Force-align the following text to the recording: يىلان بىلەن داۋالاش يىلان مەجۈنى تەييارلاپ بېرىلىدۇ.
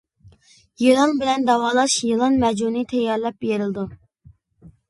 يىلان 0.83 1.13
بىلەن 1.19 1.45
داۋالاش 1.49 1.97
يىلان 2.07 2.39
مەجۈنى 2.45 2.83
تەييارلاپ 2.95 3.41
بېرىلىدۇ. 3.47 3.85